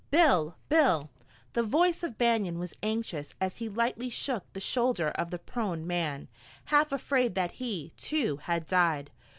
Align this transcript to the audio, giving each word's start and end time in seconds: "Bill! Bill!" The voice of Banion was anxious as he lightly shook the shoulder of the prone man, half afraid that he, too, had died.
"Bill! 0.09 0.55
Bill!" 0.67 1.11
The 1.53 1.61
voice 1.61 2.01
of 2.01 2.17
Banion 2.17 2.57
was 2.57 2.73
anxious 2.81 3.35
as 3.39 3.57
he 3.57 3.69
lightly 3.69 4.09
shook 4.09 4.51
the 4.53 4.59
shoulder 4.59 5.09
of 5.09 5.29
the 5.29 5.37
prone 5.37 5.85
man, 5.85 6.27
half 6.65 6.91
afraid 6.91 7.35
that 7.35 7.51
he, 7.61 7.93
too, 7.97 8.37
had 8.37 8.65
died. 8.65 9.11